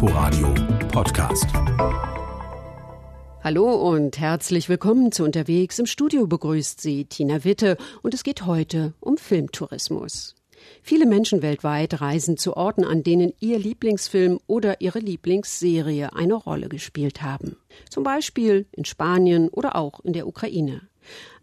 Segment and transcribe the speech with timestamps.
[0.00, 0.54] Inforadio
[0.92, 1.46] Podcast.
[3.42, 5.80] Hallo und herzlich willkommen zu Unterwegs.
[5.80, 10.36] Im Studio begrüßt Sie Tina Witte und es geht heute um Filmtourismus.
[10.84, 16.68] Viele Menschen weltweit reisen zu Orten, an denen ihr Lieblingsfilm oder ihre Lieblingsserie eine Rolle
[16.68, 17.56] gespielt haben.
[17.90, 20.87] Zum Beispiel in Spanien oder auch in der Ukraine.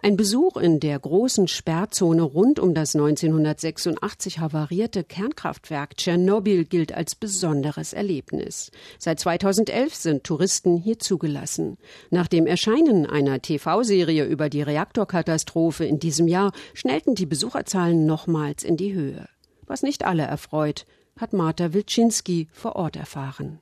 [0.02, 7.16] Ein Besuch in der großen Sperrzone rund um das 1986 havarierte Kernkraftwerk Tschernobyl gilt als
[7.16, 8.72] besonderes Erlebnis.
[9.00, 11.78] Seit 2011 sind Touristen hier zugelassen.
[12.12, 18.64] Nach dem Erscheinen einer TV-Serie über die Reaktorkatastrophe in diesem Jahr schnellten die Besucherzahlen nochmals
[18.64, 19.28] in die Höhe.
[19.66, 20.86] Was nicht alle erfreut,
[21.20, 23.60] hat Marta Wilczynski vor Ort erfahren.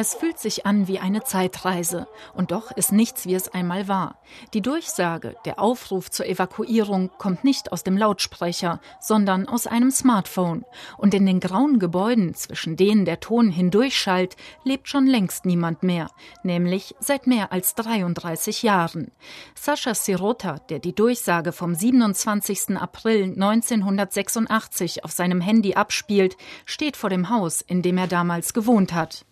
[0.00, 4.18] Es fühlt sich an wie eine Zeitreise, und doch ist nichts, wie es einmal war.
[4.54, 10.64] Die Durchsage, der Aufruf zur Evakuierung kommt nicht aus dem Lautsprecher, sondern aus einem Smartphone.
[10.96, 16.08] Und in den grauen Gebäuden, zwischen denen der Ton hindurchschallt, lebt schon längst niemand mehr,
[16.42, 19.10] nämlich seit mehr als 33 Jahren.
[19.54, 22.78] Sascha Sirota, der die Durchsage vom 27.
[22.78, 28.94] April 1986 auf seinem Handy abspielt, steht vor dem Haus, in dem er damals gewohnt
[28.94, 29.26] hat.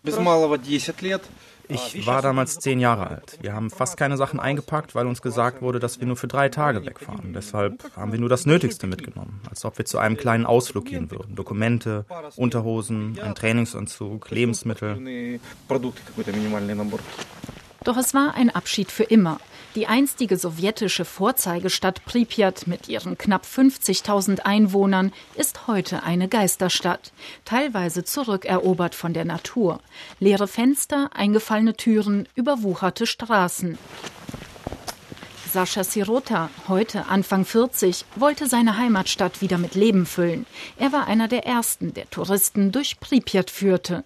[1.71, 3.37] Ich war damals zehn Jahre alt.
[3.41, 6.49] Wir haben fast keine Sachen eingepackt, weil uns gesagt wurde, dass wir nur für drei
[6.49, 7.33] Tage wegfahren.
[7.33, 11.11] Deshalb haben wir nur das Nötigste mitgenommen, als ob wir zu einem kleinen Ausflug gehen
[11.11, 11.35] würden.
[11.35, 15.39] Dokumente, Unterhosen, ein Trainingsanzug, Lebensmittel.
[17.83, 19.39] Doch es war ein Abschied für immer.
[19.75, 27.13] Die einstige sowjetische Vorzeigestadt Pripyat mit ihren knapp 50.000 Einwohnern ist heute eine Geisterstadt,
[27.45, 29.79] teilweise zurückerobert von der Natur.
[30.19, 33.77] Leere Fenster, eingefallene Türen, überwucherte Straßen.
[35.51, 40.45] Sascha Sirota, heute Anfang 40, wollte seine Heimatstadt wieder mit Leben füllen.
[40.77, 44.03] Er war einer der ersten, der Touristen durch Pripyat führte.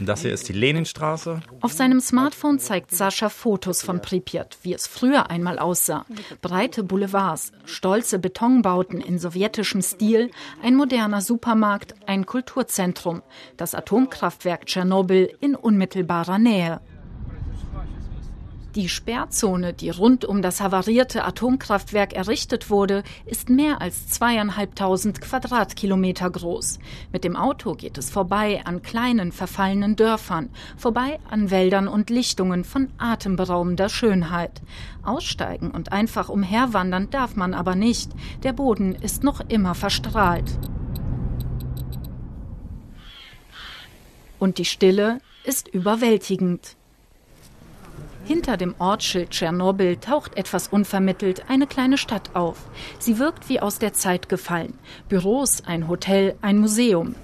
[0.00, 1.40] Das hier ist die Leninstraße.
[1.60, 6.06] Auf seinem Smartphone zeigt Sascha Fotos von Pripyat, wie es früher einmal aussah.
[6.40, 10.30] Breite Boulevards, stolze Betonbauten in sowjetischem Stil,
[10.62, 13.22] ein moderner Supermarkt, ein Kulturzentrum,
[13.56, 16.80] das Atomkraftwerk Tschernobyl in unmittelbarer Nähe.
[18.78, 26.30] Die Sperrzone, die rund um das havarierte Atomkraftwerk errichtet wurde, ist mehr als zweieinhalbtausend Quadratkilometer
[26.30, 26.78] groß.
[27.12, 32.62] Mit dem Auto geht es vorbei an kleinen verfallenen Dörfern, vorbei an Wäldern und Lichtungen
[32.62, 34.62] von atemberaubender Schönheit.
[35.02, 38.12] Aussteigen und einfach umherwandern darf man aber nicht.
[38.44, 40.56] Der Boden ist noch immer verstrahlt.
[44.38, 46.76] Und die Stille ist überwältigend.
[48.28, 52.58] Hinter dem Ortsschild Tschernobyl taucht etwas unvermittelt eine kleine Stadt auf.
[52.98, 54.74] Sie wirkt wie aus der Zeit gefallen.
[55.08, 57.14] Büros, ein Hotel, ein Museum.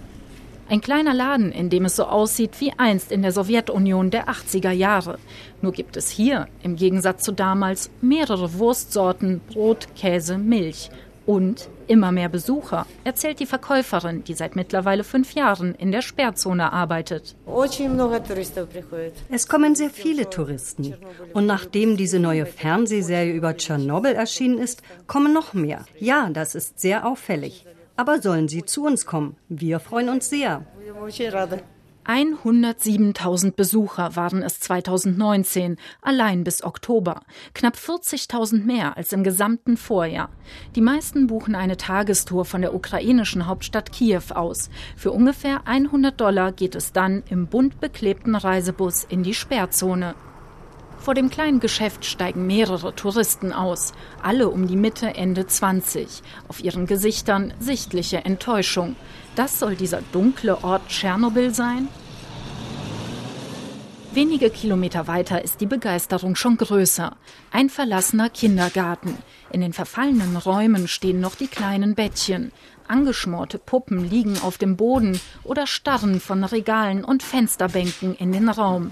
[0.71, 4.71] Ein kleiner Laden, in dem es so aussieht wie einst in der Sowjetunion der 80er
[4.71, 5.19] Jahre.
[5.61, 10.89] Nur gibt es hier, im Gegensatz zu damals, mehrere Wurstsorten, Brot, Käse, Milch
[11.27, 16.73] und immer mehr Besucher, erzählt die Verkäuferin, die seit mittlerweile fünf Jahren in der Sperrzone
[16.73, 17.37] arbeitet.
[19.31, 20.95] Es kommen sehr viele Touristen.
[21.33, 25.85] Und nachdem diese neue Fernsehserie über Tschernobyl erschienen ist, kommen noch mehr.
[25.99, 27.67] Ja, das ist sehr auffällig.
[27.97, 29.37] Aber sollen Sie zu uns kommen?
[29.49, 30.65] Wir freuen uns sehr.
[32.07, 37.23] 107.000 Besucher waren es 2019, allein bis Oktober.
[37.55, 40.29] Knapp 40.000 mehr als im gesamten Vorjahr.
[40.75, 44.69] Die meisten buchen eine Tagestour von der ukrainischen Hauptstadt Kiew aus.
[44.97, 50.15] Für ungefähr 100 Dollar geht es dann im bunt beklebten Reisebus in die Sperrzone.
[51.05, 53.93] Vor dem kleinen Geschäft steigen mehrere Touristen aus,
[54.23, 56.23] alle um die Mitte, Ende 20.
[56.49, 58.97] Auf ihren Gesichtern sichtliche Enttäuschung.
[59.35, 61.89] Das soll dieser dunkle Ort Tschernobyl sein?
[64.15, 67.15] Wenige Kilometer weiter ist die Begeisterung schon größer.
[67.51, 69.19] Ein verlassener Kindergarten.
[69.51, 72.51] In den verfallenen Räumen stehen noch die kleinen Bettchen.
[72.89, 78.91] Angeschmorte Puppen liegen auf dem Boden oder starren von Regalen und Fensterbänken in den Raum.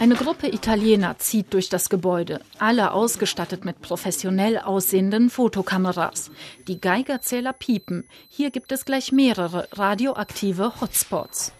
[0.00, 6.30] Eine Gruppe Italiener zieht durch das Gebäude, alle ausgestattet mit professionell aussehenden Fotokameras.
[6.66, 8.04] Die Geigerzähler piepen.
[8.28, 11.52] Hier gibt es gleich mehrere radioaktive Hotspots.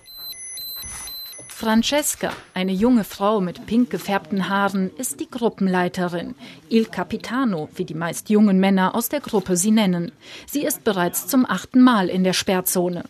[1.58, 6.36] Francesca, eine junge Frau mit pink gefärbten Haaren, ist die Gruppenleiterin.
[6.68, 10.12] Il Capitano, wie die meist jungen Männer aus der Gruppe sie nennen.
[10.46, 13.02] Sie ist bereits zum achten Mal in der Sperrzone.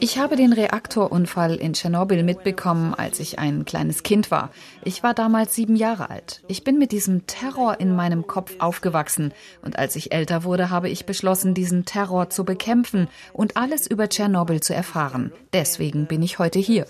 [0.00, 4.50] Ich habe den Reaktorunfall in Tschernobyl mitbekommen, als ich ein kleines Kind war.
[4.84, 6.42] Ich war damals sieben Jahre alt.
[6.46, 9.32] Ich bin mit diesem Terror in meinem Kopf aufgewachsen.
[9.62, 14.10] Und als ich älter wurde, habe ich beschlossen, diesen Terror zu bekämpfen und alles über
[14.10, 15.32] Tschernobyl zu erfahren.
[15.54, 16.81] Deswegen bin ich heute hier.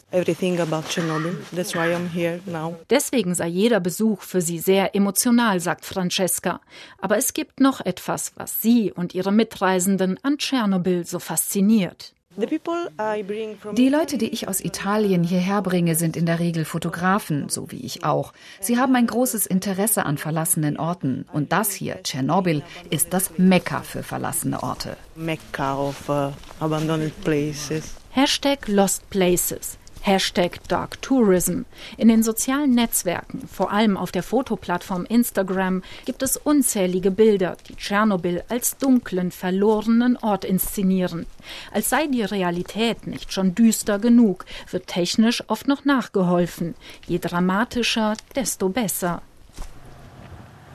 [2.91, 6.61] Deswegen sei jeder Besuch für sie sehr emotional, sagt Francesca.
[6.99, 12.15] Aber es gibt noch etwas, was sie und ihre Mitreisenden an Tschernobyl so fasziniert.
[12.35, 17.85] Die Leute, die ich aus Italien hierher bringe, sind in der Regel Fotografen, so wie
[17.85, 18.33] ich auch.
[18.59, 21.27] Sie haben ein großes Interesse an verlassenen Orten.
[21.33, 24.97] Und das hier, Tschernobyl, ist das Mekka für verlassene Orte.
[25.15, 27.95] Mekka of uh, abandoned places.
[28.11, 29.79] Hashtag Lost Places.
[30.03, 31.63] Hashtag Dark Tourism.
[31.97, 37.77] In den sozialen Netzwerken, vor allem auf der Fotoplattform Instagram, gibt es unzählige Bilder, die
[37.77, 41.27] Tschernobyl als dunklen, verlorenen Ort inszenieren.
[41.71, 46.75] Als sei die Realität nicht schon düster genug, wird technisch oft noch nachgeholfen.
[47.07, 49.23] Je dramatischer, desto besser.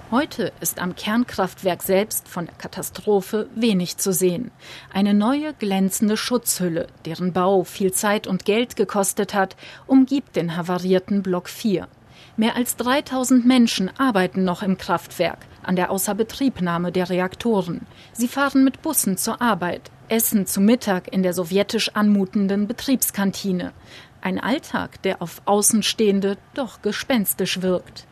[0.09, 4.51] Heute ist am Kernkraftwerk selbst von der Katastrophe wenig zu sehen.
[4.94, 11.24] Eine neue glänzende Schutzhülle, deren Bau viel Zeit und Geld gekostet hat, umgibt den havarierten
[11.24, 11.89] Block 4.
[12.38, 17.81] Mehr als 3000 Menschen arbeiten noch im Kraftwerk an der Außerbetriebnahme der Reaktoren.
[18.13, 23.74] Sie fahren mit Bussen zur Arbeit, essen zu Mittag in der sowjetisch anmutenden Betriebskantine.
[24.21, 28.06] Ein Alltag, der auf Außenstehende doch gespenstisch wirkt.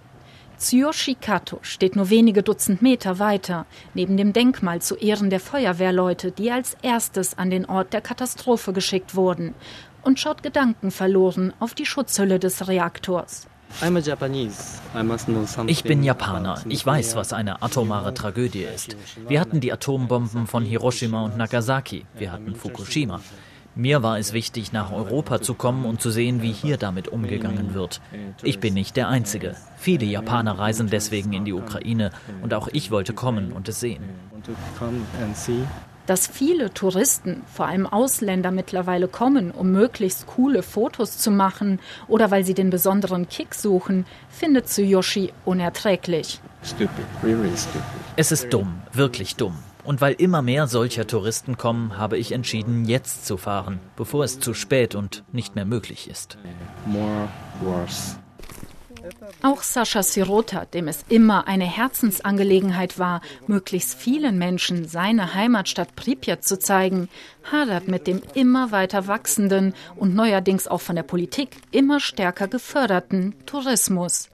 [0.57, 6.51] Tsuyoshikato steht nur wenige Dutzend Meter weiter, neben dem Denkmal zu Ehren der Feuerwehrleute, die
[6.51, 9.53] als erstes an den Ort der Katastrophe geschickt wurden,
[10.03, 13.47] und schaut gedankenverloren auf die Schutzhülle des Reaktors.
[15.67, 16.61] Ich bin Japaner.
[16.69, 18.95] Ich weiß, was eine atomare Tragödie ist.
[19.27, 22.05] Wir hatten die Atombomben von Hiroshima und Nagasaki.
[22.17, 23.19] Wir hatten Fukushima.
[23.77, 27.74] Mir war es wichtig, nach Europa zu kommen und zu sehen, wie hier damit umgegangen
[27.74, 28.00] wird.
[28.42, 29.56] Ich bin nicht der Einzige.
[29.77, 32.12] Viele Japaner reisen deswegen in die Ukraine
[32.42, 34.04] und auch ich wollte kommen und es sehen.
[36.06, 42.31] Dass viele Touristen, vor allem Ausländer, mittlerweile kommen, um möglichst coole Fotos zu machen oder
[42.31, 46.39] weil sie den besonderen Kick suchen, findet Tsuyoshi unerträglich.
[48.16, 49.57] Es ist dumm, wirklich dumm.
[49.85, 54.39] Und weil immer mehr solcher Touristen kommen, habe ich entschieden, jetzt zu fahren, bevor es
[54.39, 56.37] zu spät und nicht mehr möglich ist.
[59.41, 66.43] Auch Sascha Sirota, dem es immer eine Herzensangelegenheit war, möglichst vielen Menschen seine Heimatstadt Pripyat
[66.43, 67.09] zu zeigen,
[67.51, 73.35] hadert mit dem immer weiter wachsenden und neuerdings auch von der Politik immer stärker geförderten
[73.45, 74.29] Tourismus.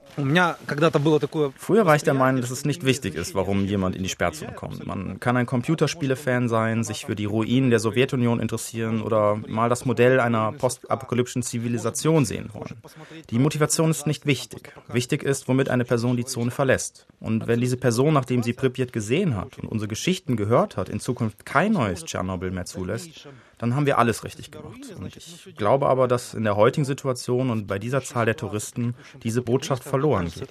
[1.56, 4.52] Früher war ich der Meinung, dass es nicht wichtig ist, warum jemand in die Sperrzone
[4.52, 4.86] kommt.
[4.86, 9.86] Man kann ein Computerspiele-Fan sein, sich für die Ruinen der Sowjetunion interessieren oder mal das
[9.86, 12.76] Modell einer postapokalyptischen Zivilisation sehen wollen.
[13.30, 14.74] Die Motivation ist nicht wichtig.
[14.92, 17.06] Wichtig ist, womit eine Person die Zone verlässt.
[17.20, 21.00] Und wenn diese Person, nachdem sie Pripyat gesehen hat und unsere Geschichten gehört hat, in
[21.00, 23.28] Zukunft kein neues Tschernobyl mehr zulässt,
[23.58, 24.80] dann haben wir alles richtig gemacht.
[24.96, 28.94] Und ich glaube aber, dass in der heutigen Situation und bei dieser Zahl der Touristen
[29.22, 30.48] diese Botschaft verloren geht.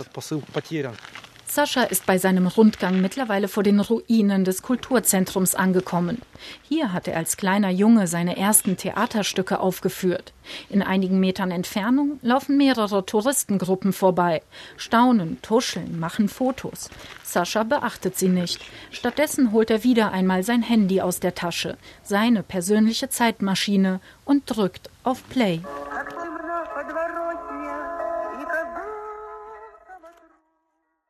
[1.53, 6.21] Sascha ist bei seinem Rundgang mittlerweile vor den Ruinen des Kulturzentrums angekommen.
[6.63, 10.31] Hier hat er als kleiner Junge seine ersten Theaterstücke aufgeführt.
[10.69, 14.43] In einigen Metern Entfernung laufen mehrere Touristengruppen vorbei,
[14.77, 16.89] staunen, tuscheln, machen Fotos.
[17.21, 18.61] Sascha beachtet sie nicht.
[18.89, 24.89] Stattdessen holt er wieder einmal sein Handy aus der Tasche, seine persönliche Zeitmaschine und drückt
[25.03, 25.59] auf Play.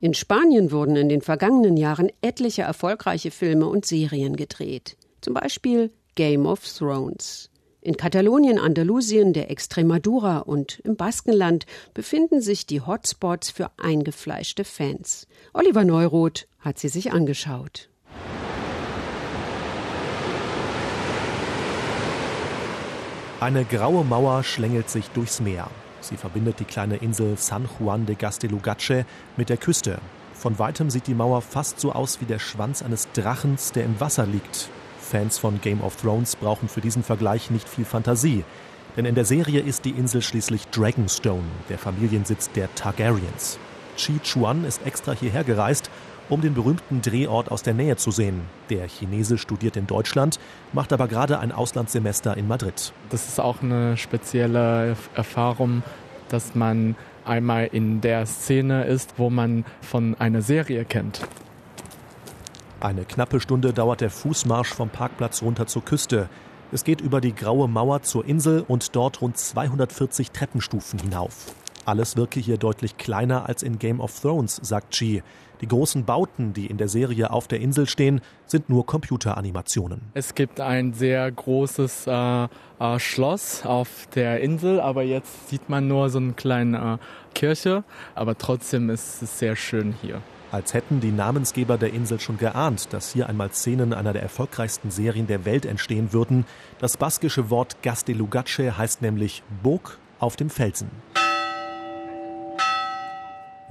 [0.02, 4.96] In Spanien wurden in den vergangenen Jahren etliche erfolgreiche Filme und Serien gedreht.
[5.20, 7.50] Zum Beispiel Game of Thrones.
[7.80, 15.28] In Katalonien, Andalusien, der Extremadura und im Baskenland befinden sich die Hotspots für eingefleischte Fans.
[15.54, 17.88] Oliver Neuroth hat sie sich angeschaut.
[23.38, 25.70] Eine graue Mauer schlängelt sich durchs Meer.
[26.02, 29.06] Sie verbindet die kleine Insel San Juan de Gastelugache
[29.36, 29.98] mit der Küste.
[30.34, 34.00] Von weitem sieht die Mauer fast so aus wie der Schwanz eines Drachens, der im
[34.00, 34.68] Wasser liegt.
[34.98, 38.44] Fans von Game of Thrones brauchen für diesen Vergleich nicht viel Fantasie.
[38.96, 43.58] Denn in der Serie ist die Insel schließlich Dragonstone, der Familiensitz der Targaryens.
[43.96, 45.90] Chi Chuan ist extra hierher gereist,
[46.32, 48.40] um den berühmten Drehort aus der Nähe zu sehen.
[48.70, 50.40] Der Chinese studiert in Deutschland,
[50.72, 52.94] macht aber gerade ein Auslandssemester in Madrid.
[53.10, 55.82] Das ist auch eine spezielle Erfahrung,
[56.30, 56.96] dass man
[57.26, 61.20] einmal in der Szene ist, wo man von einer Serie kennt.
[62.80, 66.30] Eine knappe Stunde dauert der Fußmarsch vom Parkplatz runter zur Küste.
[66.72, 71.54] Es geht über die graue Mauer zur Insel und dort rund 240 Treppenstufen hinauf.
[71.84, 75.22] Alles wirke hier deutlich kleiner als in Game of Thrones, sagt Chi.
[75.60, 80.00] Die großen Bauten, die in der Serie auf der Insel stehen, sind nur Computeranimationen.
[80.14, 85.86] Es gibt ein sehr großes äh, äh, Schloss auf der Insel, aber jetzt sieht man
[85.86, 87.84] nur so eine kleine äh, Kirche.
[88.14, 90.20] Aber trotzdem ist es sehr schön hier.
[90.50, 94.90] Als hätten die Namensgeber der Insel schon geahnt, dass hier einmal Szenen einer der erfolgreichsten
[94.90, 96.44] Serien der Welt entstehen würden.
[96.78, 100.90] Das baskische Wort Gastelugache heißt nämlich Burg auf dem Felsen.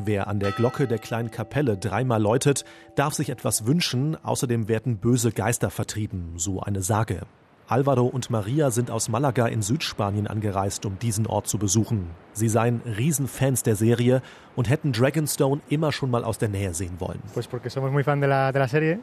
[0.06, 2.66] Wer an der Glocke der kleinen Kapelle dreimal läutet,
[2.96, 7.22] darf sich etwas wünschen, außerdem werden böse Geister vertrieben, so eine Sage.
[7.68, 12.10] Alvaro und Maria sind aus Malaga in Südspanien angereist, um diesen Ort zu besuchen.
[12.34, 14.22] Sie seien Riesenfans der Serie
[14.56, 17.22] und hätten Dragonstone immer schon mal aus der Nähe sehen wollen.
[17.34, 19.00] Pues porque somos muy fan de la, de la serie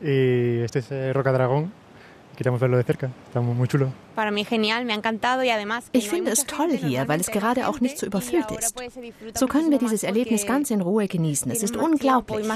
[0.00, 1.70] y este es eh, Roca Dragón
[5.92, 8.74] ich finde es toll hier, weil es gerade auch nicht so überfüllt ist.
[9.34, 11.50] So können wir dieses Erlebnis ganz in Ruhe genießen.
[11.50, 12.46] Es ist unglaublich.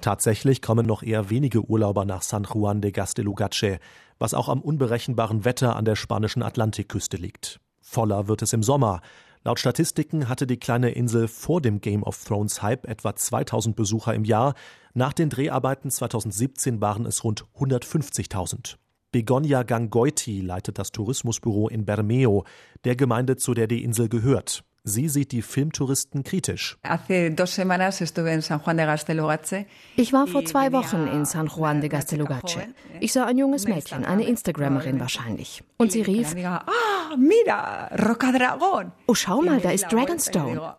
[0.00, 3.80] Tatsächlich kommen noch eher wenige Urlauber nach San Juan de Gastelugache,
[4.18, 7.60] was auch am unberechenbaren Wetter an der spanischen Atlantikküste liegt.
[7.80, 9.00] Voller wird es im Sommer.
[9.44, 14.14] Laut Statistiken hatte die kleine Insel vor dem Game of Thrones Hype etwa 2000 Besucher
[14.14, 14.54] im Jahr.
[14.94, 18.76] Nach den Dreharbeiten 2017 waren es rund 150.000.
[19.10, 22.44] Begonia Gangoiti leitet das Tourismusbüro in Bermeo,
[22.84, 24.64] der Gemeinde, zu der die Insel gehört.
[24.88, 26.78] Sie sieht die Filmtouristen kritisch.
[29.96, 32.68] Ich war vor zwei Wochen in San Juan de Gastelugache.
[33.00, 35.62] Ich sah ein junges Mädchen, eine Instagrammerin wahrscheinlich.
[35.76, 36.34] Und sie rief,
[39.06, 40.74] Oh, schau mal, da ist Dragonstone.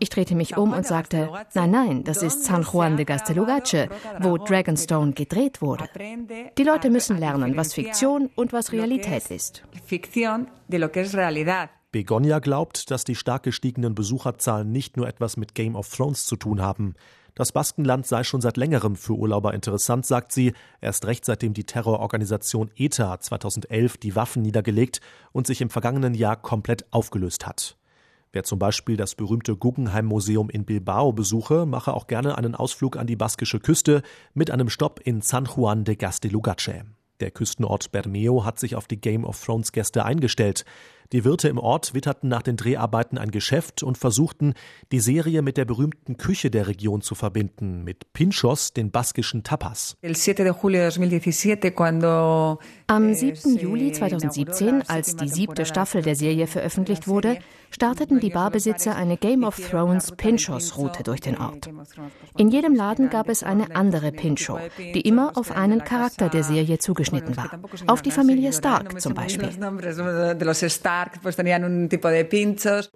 [0.00, 3.88] Ich drehte mich um und sagte, nein, nein, das ist San Juan de Gastelugache,
[4.20, 5.88] wo Dragonstone gedreht wurde.
[6.58, 9.62] Die Leute müssen lernen, was Fiktion und was Realität ist.
[11.90, 16.36] Begonia glaubt, dass die stark gestiegenen Besucherzahlen nicht nur etwas mit Game of Thrones zu
[16.36, 16.92] tun haben.
[17.34, 20.52] Das Baskenland sei schon seit längerem für Urlauber interessant, sagt sie,
[20.82, 25.00] erst recht seitdem die Terrororganisation ETA 2011 die Waffen niedergelegt
[25.32, 27.78] und sich im vergangenen Jahr komplett aufgelöst hat.
[28.32, 32.98] Wer zum Beispiel das berühmte Guggenheim Museum in Bilbao besuche, mache auch gerne einen Ausflug
[32.98, 34.02] an die baskische Küste
[34.34, 36.84] mit einem Stopp in San Juan de Gastelugache.
[37.20, 40.64] Der Küstenort Bermeo hat sich auf die Game of Thrones Gäste eingestellt.
[41.12, 44.52] Die Wirte im Ort witterten nach den Dreharbeiten ein Geschäft und versuchten,
[44.92, 49.96] die Serie mit der berühmten Küche der Region zu verbinden, mit Pinchos, den baskischen Tapas.
[52.86, 53.56] Am 7.
[53.56, 57.38] Juli 2017, als die siebte Staffel der Serie veröffentlicht wurde,
[57.70, 61.70] starteten die Barbesitzer eine Game of Thrones Pinchos-Route durch den Ort.
[62.36, 66.78] In jedem Laden gab es eine andere Pincho, die immer auf einen Charakter der Serie
[66.78, 67.50] zugeschnitten war.
[67.86, 69.50] Auf die Familie Stark zum Beispiel.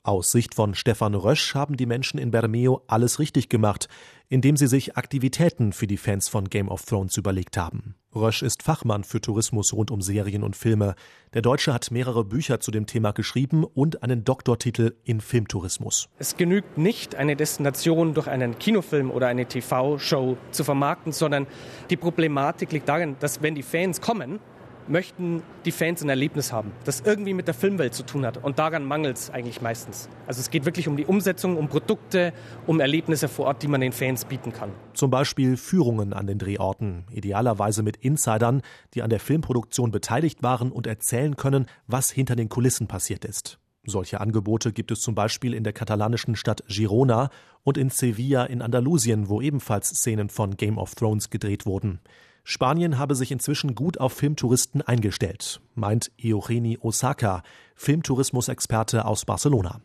[0.02, 3.88] Aus Sicht von Stefan Rösch haben die Menschen in Bermeo alles richtig gemacht,
[4.28, 7.97] indem sie sich Aktivitäten für die Fans von Game of Thrones überlegt haben.
[8.14, 10.94] Rösch ist Fachmann für Tourismus rund um Serien und Filme.
[11.35, 16.09] Der Deutsche hat mehrere Bücher zu dem Thema geschrieben und einen Doktortitel in Filmtourismus.
[16.18, 21.47] Es genügt nicht, eine Destination durch einen Kinofilm oder eine TV-Show zu vermarkten, sondern
[21.90, 24.40] die Problematik liegt darin, dass wenn die Fans kommen,
[24.88, 28.42] möchten die Fans ein Erlebnis haben, das irgendwie mit der Filmwelt zu tun hat.
[28.42, 30.08] Und daran mangelt es eigentlich meistens.
[30.26, 32.32] Also es geht wirklich um die Umsetzung, um Produkte,
[32.66, 34.70] um Erlebnisse vor Ort, die man den Fans bieten kann.
[34.94, 38.62] Zum Beispiel Führungen an den Drehorten, idealerweise mit Insidern,
[38.94, 43.58] die an der Filmproduktion beteiligt waren und erzählen können, was hinter den Kulissen passiert ist.
[43.84, 47.30] Solche Angebote gibt es zum Beispiel in der katalanischen Stadt Girona
[47.64, 52.00] und in Sevilla in Andalusien, wo ebenfalls Szenen von Game of Thrones gedreht wurden.
[52.44, 57.42] Spanien habe sich inzwischen gut auf Filmtouristen eingestellt, meint Eugeni Osaka,
[57.82, 59.80] Filmtourismusexperte aus Barcelona.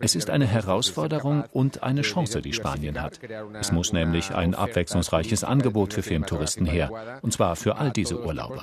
[0.00, 3.20] Es ist eine Herausforderung und eine Chance, die Spanien hat.
[3.60, 6.90] Es muss nämlich ein abwechslungsreiches Angebot für Filmtouristen her,
[7.22, 8.62] und zwar für all diese Urlauber.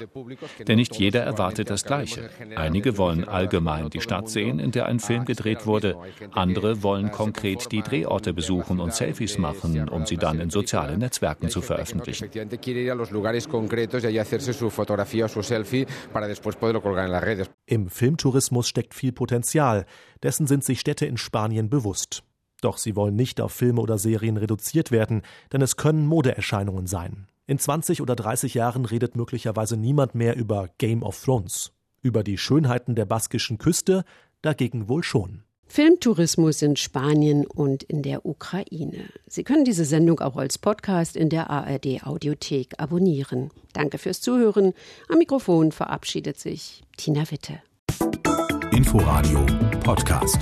[0.68, 2.30] Denn nicht jeder erwartet das Gleiche.
[2.58, 5.96] Einige wollen allgemein die Stadt sehen, in der ein Film gedreht wurde.
[6.32, 11.48] Andere wollen konkret die Drehorte besuchen und Selfies machen, um sie dann in sozialen Netzwerken
[11.48, 12.30] zu veröffentlichen.
[17.66, 19.86] Im Filmtourismus steckt viel Potenzial,
[20.24, 22.24] dessen sind sich Städte in Spanien bewusst.
[22.62, 27.28] Doch sie wollen nicht auf Filme oder Serien reduziert werden, denn es können Modeerscheinungen sein.
[27.48, 31.74] In 20 oder 30 Jahren redet möglicherweise niemand mehr über Game of Thrones.
[32.02, 34.04] Über die Schönheiten der baskischen Küste
[34.42, 35.44] dagegen wohl schon.
[35.68, 39.10] Filmtourismus in Spanien und in der Ukraine.
[39.28, 43.52] Sie können diese Sendung auch als Podcast in der ARD Audiothek abonnieren.
[43.74, 44.74] Danke fürs Zuhören.
[45.10, 47.60] Am Mikrofon verabschiedet sich Tina Witte.
[48.72, 49.46] Inforadio
[49.84, 50.38] Podcast.